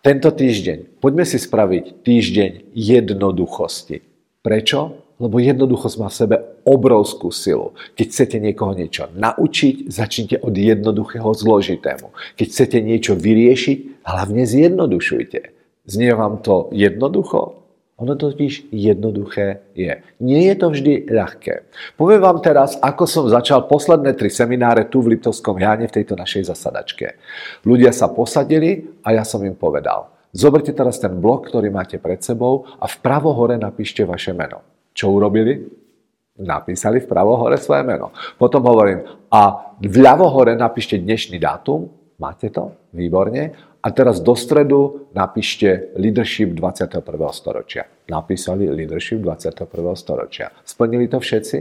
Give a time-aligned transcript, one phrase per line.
[0.00, 4.00] tento týždeň poďme si spraviť týždeň jednoduchosti.
[4.40, 4.96] Prečo?
[5.20, 7.76] Lebo jednoduchosť má v sebe obrovskú silu.
[7.92, 12.16] Keď chcete niekoho niečo naučiť, začnite od jednoduchého zložitému.
[12.40, 15.40] Keď chcete niečo vyriešiť, hlavne zjednodušujte.
[15.84, 17.59] Znie vám to jednoducho?
[18.00, 20.00] Ono totiž jednoduché je.
[20.24, 21.68] Nie je to vždy ľahké.
[22.00, 26.16] Poviem vám teraz, ako som začal posledné tri semináre tu v Liptovskom Jáne v tejto
[26.16, 27.20] našej zasadačke.
[27.60, 30.08] Ľudia sa posadili a ja som im povedal.
[30.32, 34.64] Zoberte teraz ten blok, ktorý máte pred sebou a vpravo hore napíšte vaše meno.
[34.96, 35.60] Čo urobili?
[36.40, 38.16] Napísali vpravo hore svoje meno.
[38.40, 42.76] Potom hovorím, a vľavo hore napíšte dnešný dátum, máte to?
[42.92, 43.56] Výborne.
[43.80, 47.00] A teraz do stredu napíšte Leadership 21.
[47.32, 47.88] storočia.
[48.12, 49.96] Napísali Leadership 21.
[49.96, 50.52] storočia.
[50.62, 51.58] Splnili to všetci?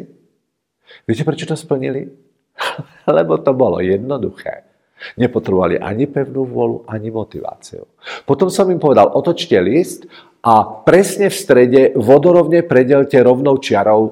[1.07, 2.11] Viete, prečo to splnili?
[3.17, 4.67] Lebo to bolo jednoduché.
[5.15, 7.87] Nepotrebovali ani pevnú vôľu, ani motiváciu.
[8.27, 10.03] Potom som im povedal, otočte list
[10.43, 14.01] a presne v strede vodorovne predelte rovnou čiarou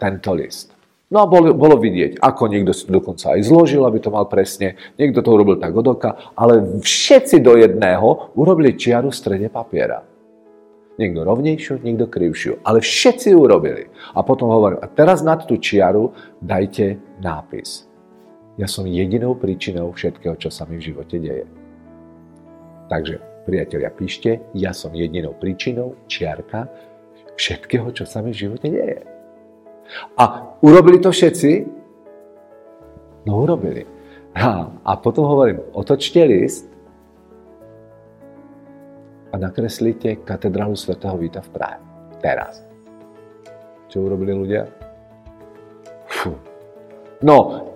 [0.00, 0.72] tento list.
[1.08, 4.28] No a bolo, bolo vidieť, ako niekto si to dokonca aj zložil, aby to mal
[4.28, 9.48] presne, niekto to urobil tak od oka, ale všetci do jedného urobili čiaru v strede
[9.48, 10.04] papiera.
[11.00, 13.88] Niekto rovnejšiu, niekto krivšiu, ale všetci urobili.
[14.12, 16.12] A potom hovorím, a teraz nad tú čiaru
[16.44, 17.88] dajte nápis.
[18.60, 21.46] Ja som jedinou príčinou všetkého, čo sa mi v živote deje.
[22.92, 26.68] Takže, priatelia, píšte, ja som jedinou príčinou, čiarka,
[27.38, 29.17] všetkého, čo sa mi v živote deje.
[30.16, 31.50] A urobili to všetci?
[33.26, 33.84] No urobili.
[34.36, 36.68] A, a potom hovorím, otočte list
[39.32, 41.78] a nakreslite katedrálu svätého Víta v Prahe.
[42.22, 42.64] Teraz.
[43.88, 44.68] Čo urobili ľudia?
[46.08, 46.36] Fú.
[47.24, 47.68] No,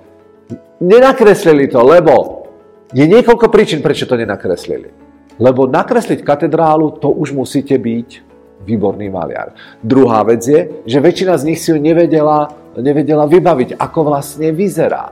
[0.80, 2.46] nenakreslili to, lebo
[2.92, 4.92] je niekoľko príčin, prečo to nenakreslili.
[5.40, 8.31] Lebo nakresliť katedrálu, to už musíte byť
[8.62, 9.52] výborný maliar.
[9.82, 15.10] Druhá vec je, že väčšina z nich si ju nevedela, nevedela vybaviť, ako vlastne vyzerá.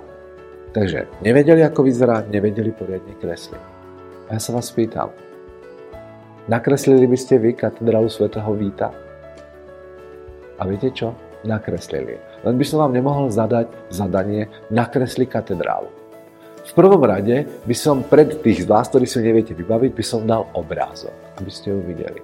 [0.70, 3.62] Takže nevedeli, ako vyzerá, nevedeli poriadne kresliť.
[4.30, 5.10] A ja sa vás pýtam,
[6.46, 8.94] nakreslili by ste vy katedrálu svätého Víta?
[10.60, 11.10] A viete čo?
[11.42, 12.20] Nakreslili.
[12.46, 15.90] Len by som vám nemohol zadať zadanie nakresli katedrálu.
[16.60, 20.28] V prvom rade by som pred tých z vás, ktorí si neviete vybaviť, by som
[20.28, 22.20] dal obrázok, aby ste ju videli.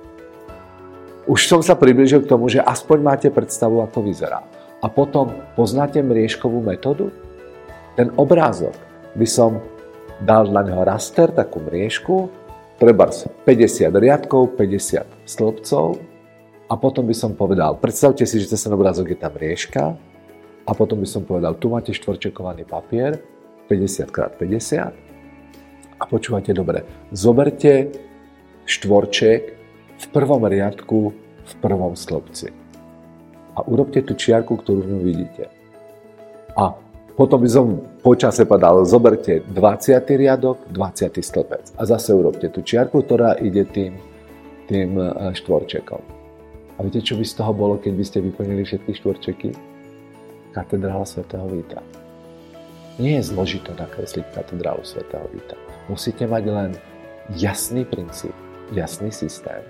[1.26, 4.46] Už som sa približil k tomu, že aspoň máte predstavu, ako vyzerá.
[4.78, 7.10] A potom poznáte mriežkovú metódu?
[7.98, 8.78] Ten obrázok
[9.18, 9.58] by som
[10.22, 12.30] dal na neho raster, takú mriežku,
[12.78, 13.42] treba 50
[13.90, 15.98] riadkov, 50 stĺpcov
[16.70, 19.98] a potom by som povedal, predstavte si, že ten obrázok je tá mriežka
[20.62, 23.18] a potom by som povedal, tu máte štvorčekovaný papier,
[23.66, 24.94] 50x50
[25.96, 27.90] a počúvate dobre, zoberte
[28.68, 29.55] štvorček
[29.96, 31.12] v prvom riadku,
[31.46, 32.52] v prvom stĺpci.
[33.56, 35.48] A urobte tú čiarku, ktorú v ňom vidíte.
[36.52, 36.76] A
[37.16, 40.20] potom by som počase povedal, zoberte 20.
[40.20, 41.16] riadok, 20.
[41.16, 41.72] stĺpec.
[41.80, 43.96] A zase urobte tú čiarku, ktorá ide tým,
[44.68, 46.02] tým e, štvorčekom.
[46.76, 49.48] A viete, čo by z toho bolo, keď by ste vyplnili všetky štvorčeky?
[50.52, 51.80] Katedrála svätého Víta.
[53.00, 55.56] Nie je zložito nakresliť katedrálu svätého Víta.
[55.88, 56.70] Musíte mať len
[57.32, 58.36] jasný princíp,
[58.76, 59.64] jasný systém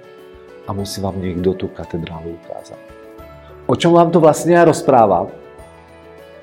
[0.67, 2.81] a musí vám niekto tú katedrálu ukázať.
[3.67, 5.31] O čom vám to vlastne ja rozprávam?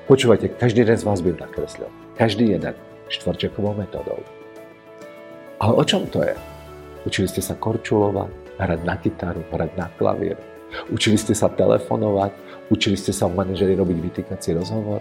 [0.04, 1.88] Počúvajte, každý jeden z vás by nakreslil.
[2.20, 2.76] Každý jeden
[3.08, 4.20] štvorčekovou metodou.
[5.60, 6.36] Ale o čom to je?
[7.08, 10.36] Učili ste sa korčulovať, hrať na gitaru, hrať na klavír.
[10.92, 12.32] Učili ste sa telefonovať,
[12.68, 15.00] učili ste sa v manažeri robiť vytýkací rozhovor.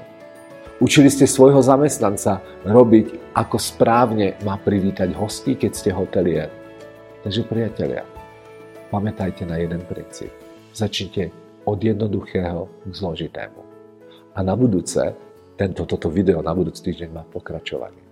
[0.79, 6.51] Učili ste svojho zamestnanca robiť, ako správne má privítať hostí, keď ste hotelier.
[7.23, 8.03] Takže priatelia,
[8.93, 10.29] pamätajte na jeden princíp.
[10.69, 11.33] Začnite
[11.65, 13.61] od jednoduchého k zložitému.
[14.37, 15.17] A na budúce,
[15.57, 18.05] tento, toto video na budúci týždeň má pokračovanie.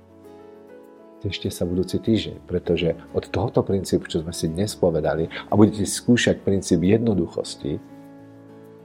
[1.21, 5.85] Tešte sa budúci týždeň, pretože od tohoto princípu, čo sme si dnes povedali, a budete
[5.85, 7.77] skúšať princíp jednoduchosti,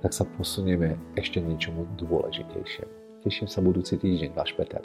[0.05, 3.25] tak sa posunieme ešte niečomu dôležitejšiemu.
[3.25, 4.85] Teším sa budúci týždeň, váš Peter.